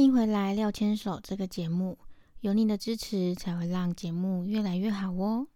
[0.00, 1.98] 欢迎回来《廖牵手》这个节目，
[2.40, 5.46] 有你的支持才会让节目越来越好哦。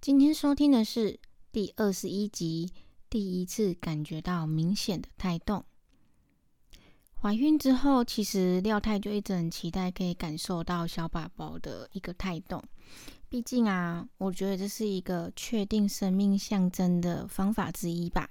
[0.00, 1.18] 今天收听的是
[1.50, 2.70] 第二十一集，
[3.10, 5.64] 第一次感觉到明显的胎动。
[7.20, 12.62] 怀孕之后，其实廖太就一直很期待可以感受到小宝宝的一个胎动。
[13.28, 18.30] 毕竟啊，我觉得这是一个确定生命象征的方法之一吧。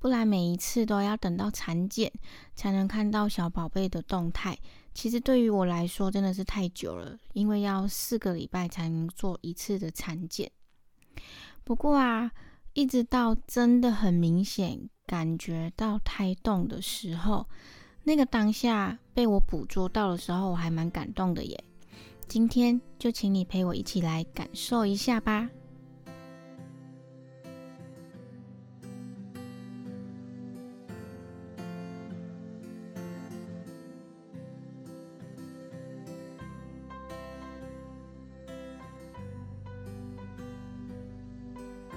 [0.00, 2.10] 不然每一次都要等到产检
[2.56, 4.58] 才能看到小宝贝的动态，
[4.94, 10.50] 其实对于我来说真的是太久了，因为要四个礼拜才能做一次的产检。
[11.62, 12.32] 不过啊，
[12.72, 17.46] 一直到真的很明显感觉到胎动的时候，
[18.04, 21.62] 那个当下被我捕捉到的时候，我还蛮感动的耶。
[22.26, 25.50] 今天就请你陪我一起来感受一下吧。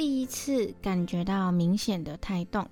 [0.00, 2.66] 第一次感觉到明显的胎动。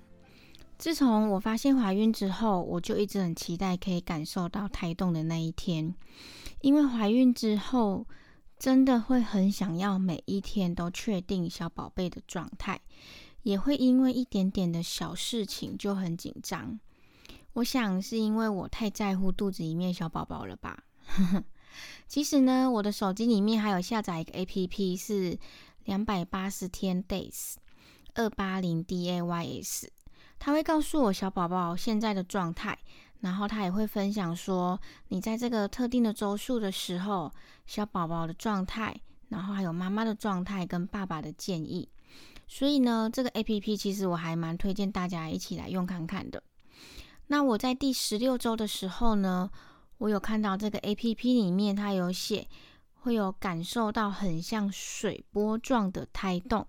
[0.79, 5.93] 自从我发现怀孕之后，我就一直很期待可以感受到胎动的那一天。
[6.61, 8.07] 因为怀孕之后，
[8.57, 12.81] 真的会很想要每一天都确定小宝贝的状态，
[13.43, 16.79] 也会因为一点点的小事情就很紧张。
[17.53, 20.83] 我想是因为我太在乎肚子里面小宝宝了吧。
[22.07, 25.37] 其实呢，我的手机里面还有下载一个 APP 是。
[25.89, 27.55] 两百八十天 days
[28.13, 29.87] 二八零 days，
[30.37, 32.77] 他会告诉我小宝宝现在的状态，
[33.21, 37.31] 然后他也会分享说你在这个特定的周数的时候，
[37.65, 38.95] 小宝宝的状态，
[39.29, 41.89] 然后还有妈妈的状态跟爸爸的建议。
[42.47, 46.43] 所以呢，这个 A P P 其实我还蛮推荐大家一起来用看看的。
[47.25, 49.49] 那我在第十六周的时候呢，
[49.97, 52.47] 我有看到这个 A P P 里面它有写。
[53.01, 56.67] 会有感受到很像水波状的胎动，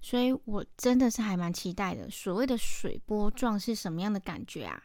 [0.00, 2.10] 所以我真的是还蛮期待的。
[2.10, 4.82] 所谓的水波状是什么样的感觉啊？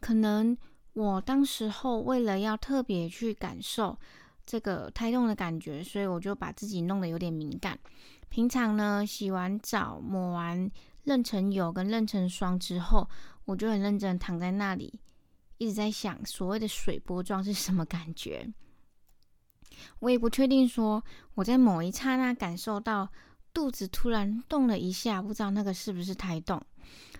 [0.00, 0.56] 可能
[0.92, 3.98] 我当时候为了要特别去感受
[4.44, 7.78] 这个胎动的感觉，所以我就把自己弄得有点敏感。
[8.28, 10.70] 平常呢，洗完澡抹完
[11.04, 13.08] 妊娠油跟妊娠霜之后，
[13.44, 14.98] 我就很认真躺在那里，
[15.58, 18.52] 一直在想所谓的水波状是什么感觉。
[19.98, 21.02] 我也不确定，说
[21.34, 23.08] 我在某一刹那感受到
[23.52, 26.62] 肚子突然动了一下，不知道那个是不是胎动。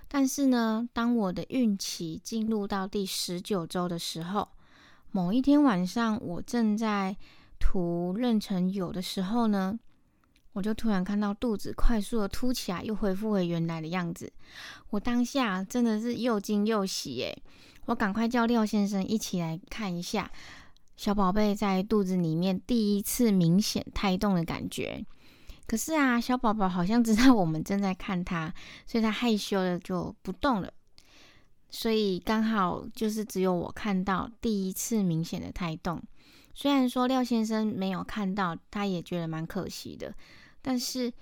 [0.08, 4.48] 但是呢，当我的孕期进入到第十九周的时候，
[5.10, 7.16] 某一天晚上，我正在
[7.58, 9.78] 涂妊娠油的时候呢，
[10.52, 14.32] 我就突然看到肚子快速的凸起来，又恢复回原来的样子。
[14.90, 17.42] 我当下真的是又惊又喜耶！
[17.86, 20.30] 我赶快叫廖先生一起来看一下。
[20.96, 25.04] 小宝贝在肚子里面第一次明显胎动的感觉，
[25.66, 28.52] 可是啊，小宝宝好像知道我们正在看他，
[28.86, 30.72] 所以他害羞的就不动了。
[31.68, 36.02] 所以刚好就是只有我看到第一次明显的胎动。
[36.54, 40.14] 虽然说廖先生没有看到，他也觉得蛮可惜的。
[40.62, 41.12] 但是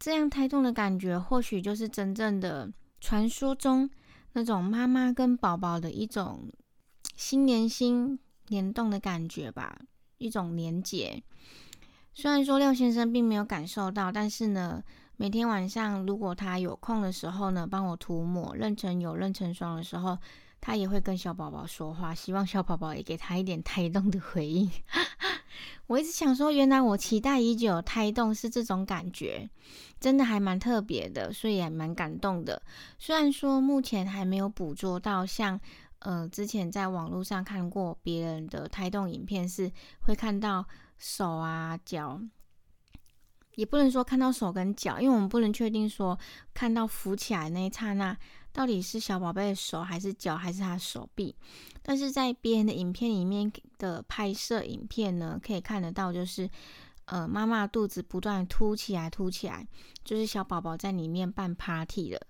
[0.00, 2.68] 这样胎动的感觉，或许就是真正的
[3.00, 3.88] 传说中
[4.32, 6.50] 那种妈妈跟宝宝的一种
[7.14, 8.18] 心连心。
[8.50, 9.78] 联动的感觉吧，
[10.18, 11.22] 一种连结。
[12.12, 14.82] 虽然说廖先生并没有感受到，但是呢，
[15.16, 20.18] 每天晚上如果他有空的时候呢，帮我涂抹妊娠油、妊娠霜的时候，
[20.60, 24.68] 他也会跟小宝宝说话，希望小宝宝也给他一点胎动的回应。
[25.86, 29.48] 我一直想说，原来我期待已久胎动是这种感觉，
[30.00, 32.60] 真的还蛮特别的，所以也蛮感动的。
[32.98, 35.60] 虽然说目前还没有捕捉到像。
[36.00, 39.70] 呃，之前在网络上看过别人的胎动影片，是
[40.00, 40.66] 会看到
[40.96, 42.18] 手啊、脚，
[43.54, 46.18] 也不能说看到手跟脚，因为我们不能确定说
[46.54, 48.16] 看到浮起来那一刹那
[48.50, 51.36] 到底是小宝贝的手还是脚还是他手臂。
[51.82, 56.48] 但是在别人的影片里面的拍摄影片呢，可以看得到，就是
[57.04, 59.68] 呃妈妈肚子不断凸起来、凸起来，
[60.02, 62.26] 就是小宝宝在里面办 party 了。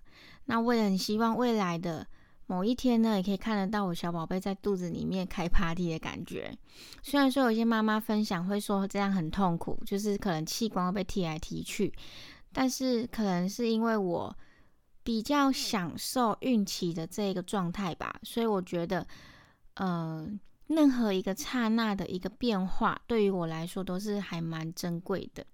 [0.46, 2.08] 那为了很希望未来的。
[2.50, 6.52] 某一天呢，也可以看得到我小宝贝在肚子里面开 party 的感觉。
[7.00, 11.94] 虽然说有些妈妈分享会说这样很痛苦，就是可能器官会被踢来踢去，
[12.52, 14.37] 但是可能是因为我
[15.05, 19.06] 比较享受孕期的这个状态吧，所以我觉得，
[19.75, 20.41] 嗯。
[20.70, 25.44] 任何一个刹那的一个变化，对于我来说都是还蛮珍贵的。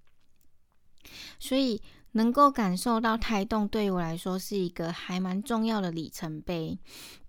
[1.38, 1.80] 所以
[2.16, 6.78] 能够感受到胎动，对于我来说是一个还蛮重要的里程碑。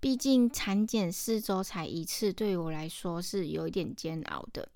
[0.00, 4.66] 毕竟产检四周才一次，对于我来说是有一点煎熬的。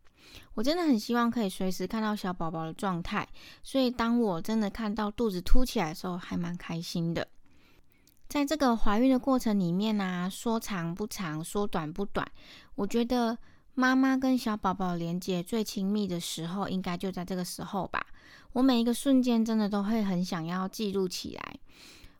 [0.52, 3.26] 我真的很希望可以随时看到小宝宝的状态，
[3.62, 7.26] 所以当我真的看到肚子凸起来的时候，还蛮开心的。
[8.28, 12.30] 在这个怀孕的过程里面呢，说长不长，说短不短，
[12.74, 13.38] 我觉得
[13.72, 18.04] 妈妈跟小宝宝连接最亲密的时候，应该就在这个时候吧。
[18.52, 21.58] 我每一个瞬间真的都会很想要记录起来，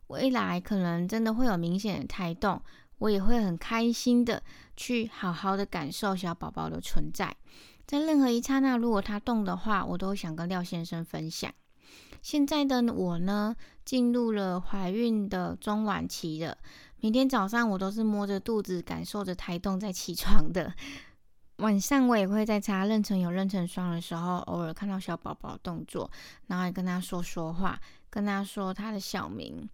[0.07, 2.61] 未来可能真的会有明显的胎动，
[2.97, 4.41] 我也会很开心的
[4.75, 7.35] 去好好的感受小宝宝的存在。
[7.85, 11.51] 在任何一刹那，如果他动的话，我都想跟廖先生分享。
[12.21, 16.57] 现在的我呢，进入了怀孕的中晚期了。
[17.01, 20.73] 每天早上我都是摸着肚子，感受着胎动在起床的。
[21.63, 26.11] 晚上我也会在擦妊娠油、妊娠霜的时候，偶尔看到小宝宝动作，
[26.47, 27.79] 然后也跟他说说话，
[28.09, 29.69] 跟他说他的小名，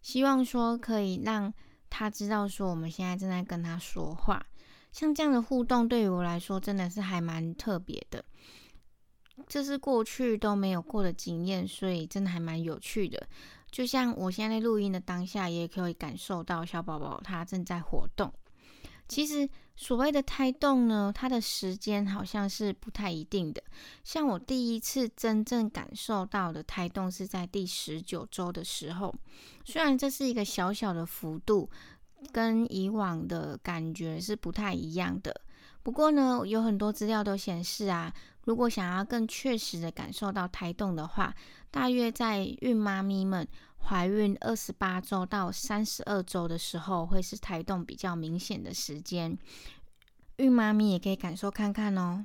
[0.00, 1.52] 希望说可以让
[1.90, 4.42] 他知道说我们现在正在跟他说话。
[4.90, 8.24] 像这样的互动，对于我来说真的是还蛮特别的。
[9.46, 13.28] 这是过去都没有过的经验，所以真的还蛮有趣的。
[13.70, 18.32] 就像我现在录音的当下，也可以感受到小宝宝他正在活动。
[19.06, 23.62] 其实所谓的胎动呢，它的时间好像是不太一定的。
[24.04, 29.14] 像我第一次真正感受到的胎动是在第十九周的时候，
[29.64, 31.68] 虽然这是一个小小的幅度，
[32.32, 35.40] 跟以往的感觉是不太一样的。
[35.82, 38.12] 不过呢，有很多资料都显示啊。
[38.44, 41.34] 如果想要更确实的感受到胎动的话，
[41.70, 43.46] 大约在孕妈咪们
[43.86, 49.38] 怀孕二十八周到三十二周的时候，会是胎动比较明显的时间。
[50.36, 52.24] 孕妈咪也可以感受看看哦。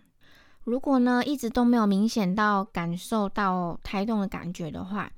[0.63, 5.11] 如果呢一直都没有明显到感受到胎动的感觉的话，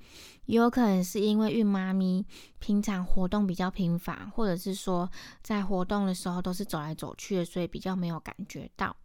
[0.45, 2.25] 也有可能是因为孕妈咪
[2.59, 5.09] 平常活动比较频繁，或者是说
[5.41, 8.95] 在活动的时候都是走来走去的，所以比较没有感觉到。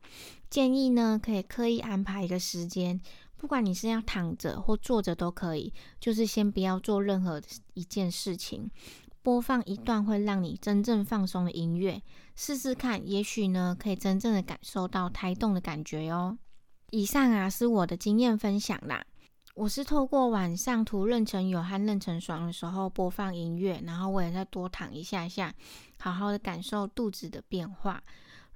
[0.49, 3.01] 建议呢可以刻意安排一个时间，
[3.37, 7.41] 不管你是要躺着或坐着都可以，就是先不要做任何
[7.75, 8.71] 一件事情，
[9.23, 12.03] 播放一段会让你真正放松的音乐，
[12.35, 16.37] 试试看，也许呢可以真正的感受到胎动的感觉哟。
[16.91, 19.05] 以上啊是我的经验分享啦。
[19.55, 25.55] 我是透过晚上涂妊娠油和妊娠霜的时候播放音乐，然后我也再多躺一下下，
[25.99, 28.03] 好好的感受肚子的变化。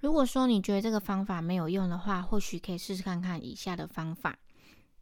[0.01, 4.37] 如果说你觉得这个方法没有用的话，或许可以试试看看以下的方法。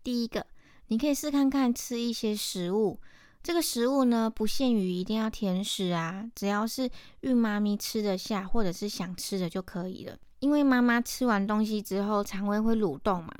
[0.08, 0.46] 第一个，
[0.86, 2.98] 你可以试看看吃一些食物，
[3.42, 6.88] 这个食物呢不限于一定要甜食啊，只要是
[7.20, 10.16] 孕妈咪吃得下或者是想吃的就可以了。
[10.38, 13.34] 因为妈妈吃完东西之后，肠胃会蠕动嘛。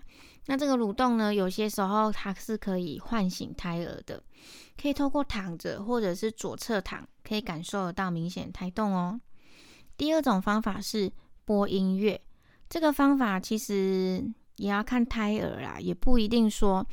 [0.45, 4.23] 那这个蠕动呢，有些时候它是可以唤醒胎儿的，
[4.79, 9.19] 可以透过躺着或者是左侧躺，可以感受得到明显胎动哦。
[9.97, 11.11] 第二种方法是
[11.47, 12.21] 播音乐，
[12.69, 16.87] 这个方法其实也要看胎儿啦，也不一定说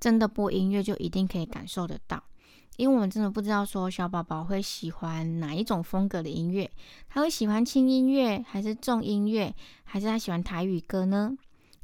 [0.00, 2.22] 真的播音乐就一定可以感受得到，
[2.76, 6.70] 因为我们真的不知道说小宝宝会喜欢哪一种风格的音乐，
[7.08, 11.36] 他会喜欢轻音乐还是重音乐，还是他喜欢台语歌呢？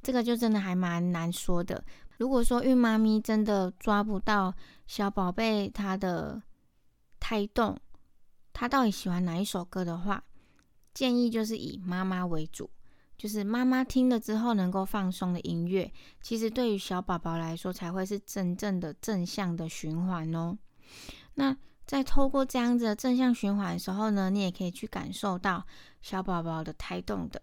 [0.02, 1.84] 这个就真的还蛮难说的。
[2.18, 4.54] 如果说孕妈咪真的抓不到
[4.86, 6.40] 小宝贝他的
[7.18, 7.76] 胎动，
[8.52, 10.22] 他到底喜欢哪一首歌的话，
[10.92, 12.70] 建议就是以妈妈为主，
[13.16, 20.58] 就是妈妈听了之后能够放松的音乐，其实对于小宝宝来说才会是真正的正向的循环哦。
[21.34, 21.56] 那
[21.86, 25.66] 在透过这样子的正向循环的时候呢，你也可以去感受到
[26.00, 27.40] 小宝宝的胎动的。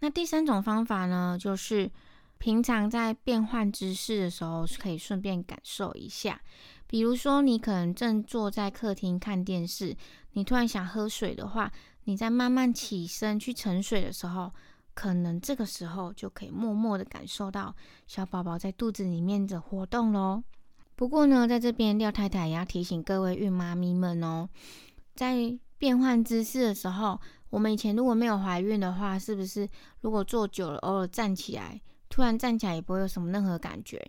[0.00, 1.90] 那第三种方法呢，就是
[2.38, 6.40] 平常在变换姿势的时候，可以顺便感受一下。
[6.88, 9.96] 比如说，你可能正坐在客厅看电视，
[10.32, 11.72] 你突然想喝水的话，
[12.04, 14.52] 你在慢慢起身去盛水的时候，
[14.94, 17.74] 可能这个时候就可以默默的感受到
[18.06, 20.42] 小宝宝在肚子里面的活动喽。
[20.94, 24.48] 不过呢，在这边廖太太也要提醒各位孕妈咪们哦，
[25.14, 27.20] 在变换姿势的时候。
[27.50, 29.68] 我们以前如果没有怀孕的话，是不是
[30.00, 34.02] 如果坐久了，偶尔站起来，突然站起来也不会有什么任何感觉？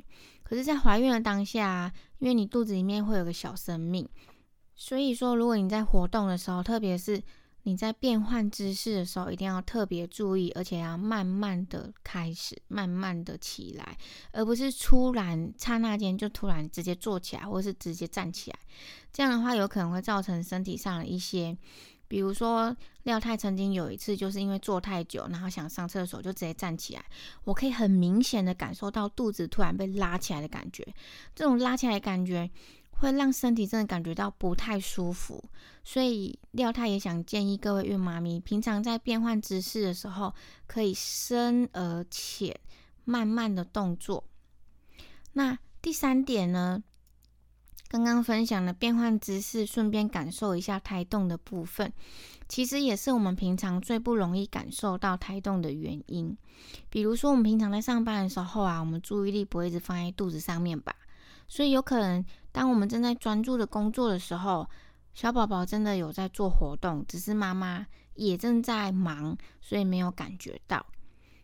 [0.44, 4.08] 可是，在怀孕的当下，因为你肚子里面会有个小生命，
[4.76, 7.22] 所以说，如果你在活动的时候，特别是
[7.64, 13.98] 你在变换姿势的时候，一定要特别注意，而且要慢慢的开始，慢慢的起来，
[14.32, 18.60] 而不是突然刹那间就突然直接坐起来，或是直接站起来。
[19.12, 21.58] 这样的话，有可能会造成身体上的一些，
[22.10, 27.06] 比如说廖太曾经有一次就是因为坐太久，然后想上厕所就直接站起来，
[27.46, 30.86] 我可以很明显的感受到肚子突然被拉起来的感觉，
[31.34, 32.50] 这种拉起来的感觉。
[33.04, 35.44] 会让身体真的感觉到不太舒服，
[35.84, 40.34] 所以廖太也想建议各位孕妈咪，平常在变换姿势的时候，
[40.68, 42.58] 可以深而浅、
[43.04, 44.24] 慢慢的动作。
[45.34, 46.82] 那第三点呢，
[47.90, 51.92] 刚刚分享的变换姿势，顺便感受一下胎动的部分，
[52.48, 56.38] 其实也是我们平常最不容易感受到胎动的原因。
[56.90, 60.96] 比如说，我们平常在上班的时候啊，我们注意力不会一直放在肚子上面吧？
[61.48, 64.70] 所以有可能，当我们正在专注的工作的时候，
[65.14, 67.86] 小宝宝真的有在做活动，只是妈妈
[68.16, 70.86] 也正在忙，所以没有感觉到。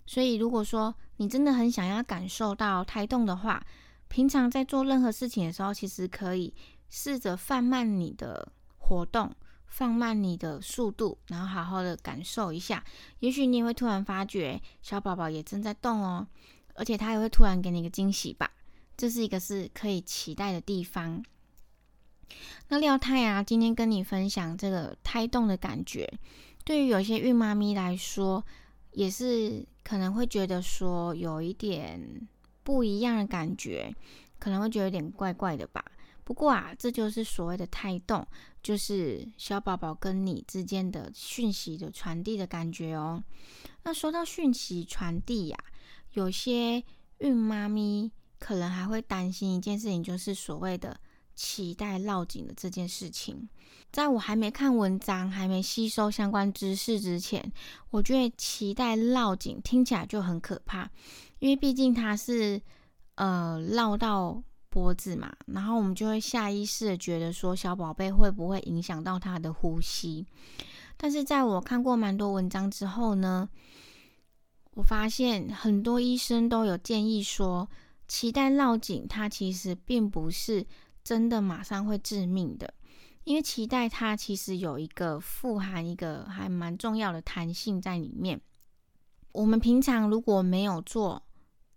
[0.05, 3.63] 所以如果说你真的很想要感受到胎动的话，
[4.07, 6.51] 平常在做任何事情的时候，其实可以
[6.89, 9.31] 试着放慢你的活动，
[9.67, 12.83] 放慢你的速度，然后好好的感受一下。
[13.19, 16.25] 也许你也会突然发觉小宝宝也正在动哦，
[16.73, 18.49] 而且他也会突然给你一个惊喜吧。
[18.99, 21.23] 这是一个是可以期待的地方。
[22.67, 26.05] 那廖太啊，今天跟你分享这个胎动的感觉，
[26.65, 28.45] 对于有些孕妈咪来说，
[28.91, 32.27] 也是可能会觉得说有一点
[32.61, 33.95] 不一样的感觉，
[34.37, 35.81] 可能会觉得有点怪怪的吧。
[36.25, 38.27] 不过啊，这就是所谓的胎动，
[38.61, 43.23] 就是小宝宝跟你之间的讯息的传递的感觉哦。
[43.83, 45.57] 那说到讯息传递呀，
[46.15, 46.83] 有些
[47.19, 48.11] 孕妈咪。
[48.39, 50.97] 可能还会担心一件事情，就是所谓的
[51.37, 53.47] 脐带绕颈的这件事情。
[53.91, 57.51] 在我还没看文章、还没吸收相关知识之前，
[57.89, 60.89] 我觉得脐带绕颈听起来就很可怕，
[61.39, 62.61] 因为毕竟它是
[63.15, 70.25] 呃绕到脖子嘛，然后我们就会下意识的觉得说小宝贝会不会影响到他的呼吸。
[70.95, 73.49] 但是在我看过蛮多文章之后呢，
[74.75, 77.67] 我发现很多医生都有建议说。
[78.09, 80.65] 脐带绕颈，它其实并不是
[81.03, 82.73] 真的马上会致命的，
[83.23, 88.41] 因为脐带它其实有一个富含一个还蛮重要的弹性在里面。
[89.31, 91.21] 我们平常如果没有做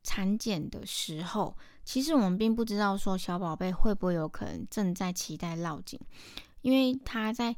[0.03, 6.01] 产检的时候，其实我们并不知道说小宝贝会不会有可能正在脐带绕颈，
[6.63, 7.55] 因为他在。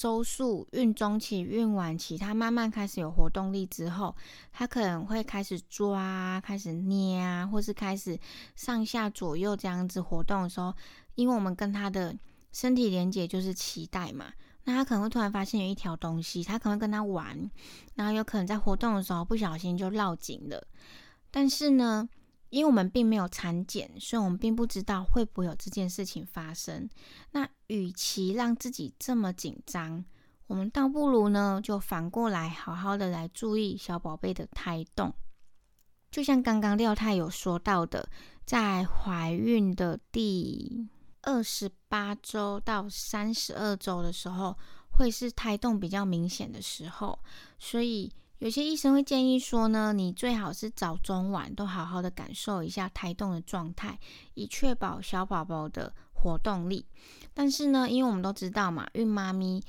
[0.00, 4.16] 周数、孕中期、孕晚期，它慢慢开始有活动力之后，
[4.50, 8.18] 它可能会开始抓、开始捏啊，或是开始
[8.56, 10.72] 上下左右这样子活动的时候，
[11.16, 12.16] 因为我们跟它的
[12.50, 14.32] 身体连接就是脐带嘛，
[14.64, 17.50] 那它可能会突然发现有一条东西，它可能跟它玩，
[17.94, 20.66] 然后有可能在活动的时候不小心就绕紧了，
[21.30, 22.08] 但是呢。
[22.50, 26.88] 因为我们并没有产检，所以我们并不知道会不会有这件事情发生。
[27.30, 30.04] 那与其让自己这么紧张，
[30.48, 35.14] 我们倒不如呢，就反过来好好的来注意小宝贝的胎动。
[36.10, 38.08] 就像刚刚廖太有说到的，
[38.44, 40.88] 在怀孕的第
[41.22, 44.58] 二十八周到三十二周的时候，
[44.90, 47.18] 会是胎动比较明显的时候，
[47.58, 48.12] 所以。
[48.40, 53.98] 有些医生会建议说呢，你最好是早中晚都好好的感受一下胎动的状态，
[54.32, 56.86] 以确保小宝宝的活动力。
[57.34, 59.62] 但是呢，因为我们都知道嘛，孕妈咪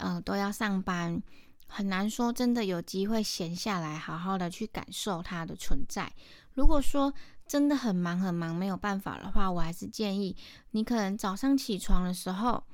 [0.00, 1.22] 嗯都要上班，
[1.68, 6.12] 很难说真的有机会闲下来好好的去感受它的存在。
[6.52, 7.14] 如果说
[7.46, 10.36] 真的很忙很忙没有办法的话，我还是建议
[10.72, 12.64] 你可能早上起床的时候。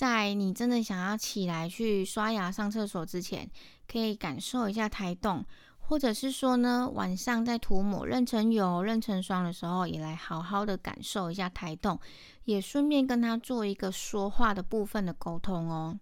[0.00, 3.50] 在你真的想要起来去刷牙、上厕所之前，
[3.86, 5.44] 可以感受一下胎动，
[5.78, 12.00] 或者是说呢，晚上在涂抹妊娠油、妊娠霜的时候，也来好好的感受一下胎动，
[12.44, 16.00] 也顺便跟他做一个说话的部分的沟通哦。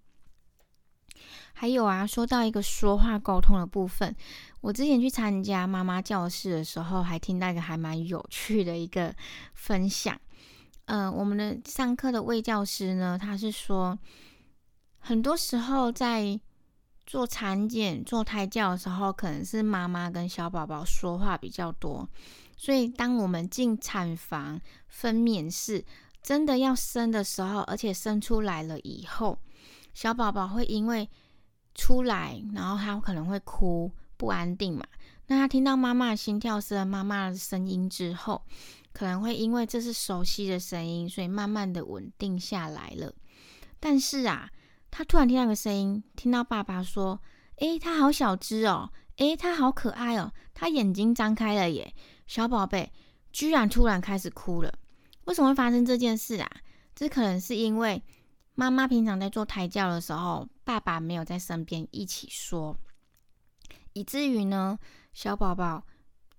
[1.52, 4.14] 还有啊，说到一个说话沟通的部分，
[4.60, 9.12] 我之前去参加妈妈教室的时候，还听到一个还蛮有趣的一个
[9.54, 10.16] 分享。
[10.88, 13.98] 嗯，我们的上课的魏教师呢，他是说，
[14.98, 16.40] 很多时候在
[17.04, 22.08] 做产检、做胎教的时候，可能是妈妈跟小宝宝说话比较多，
[22.56, 25.84] 所以当我们进产房分娩室，
[26.22, 29.38] 真的要生的时候，而且生出来了以后，
[29.92, 31.06] 小宝宝会因为
[31.74, 34.86] 出来，然后他可能会哭不安定嘛，
[35.26, 38.40] 那他听到妈妈的心跳声、妈妈的声音之后。
[38.98, 43.14] 可能会因为这是熟悉的声音，所以慢慢的稳定下来了。
[43.78, 44.50] 但是啊，
[44.90, 47.22] 他突然听到个声音，听到爸爸说
[47.62, 51.94] ：“诶，他好小只哦，诶，他好可爱哦，他眼睛张开了耶。”
[52.26, 52.92] 小宝贝
[53.30, 54.74] 居然突然开始哭了。
[55.26, 56.50] 为什么会发生这件事啊？
[56.96, 58.02] 这可能是因为
[58.56, 62.76] 妈妈平常在做胎教的时候，爸爸没有在身边一起说，
[63.92, 64.76] 以至于呢，
[65.12, 65.86] 小宝宝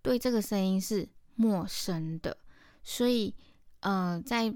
[0.02, 2.36] 对这个声音是陌生的。
[2.84, 3.34] 所以，
[3.82, 4.54] 呃，在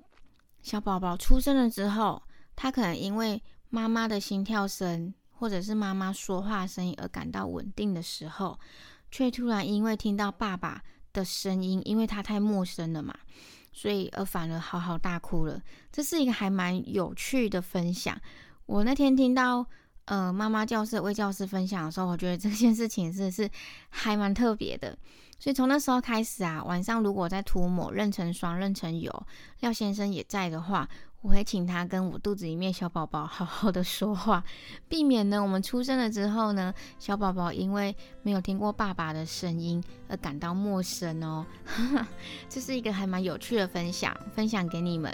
[0.61, 2.21] 小宝宝出生了之后，
[2.55, 8.59] 他可能因为妈妈的心跳声，或者是妈妈说话声音而感到稳定的时候，
[9.11, 13.13] 却突然因为听到爸爸的声音，因为他太陌生了嘛，
[13.71, 15.61] 所以而反而嚎嚎大哭了。
[15.91, 18.19] 这是一个还蛮有趣的分享。
[18.65, 19.65] 我那天听到
[20.05, 23.49] 呃妈妈教室为教师分享的时候，我觉得这件事情是是
[23.89, 24.97] 还蛮特别的。
[25.39, 29.25] 所以从那时候开始啊，晚上如果在涂抹妊娠霜、妊娠油，
[29.59, 30.87] 廖先生也在的话，
[31.21, 34.41] 我会请他跟我肚子里面小宝宝好好的说话，
[34.87, 41.45] 避免呢我们出生了之后呢，小宝宝因为没有听过爸爸的声音而感到陌生哦。
[42.47, 45.13] 这是一个还蛮有趣的分享，分享给你们。